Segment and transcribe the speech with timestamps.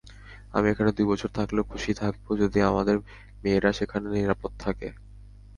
[0.53, 2.95] আমি এখানে দুই বছর থাকলেও খুশী থাকব, যদি আমাদের
[3.43, 4.87] মেয়েরা সেখানে নিরাপদে থাকে।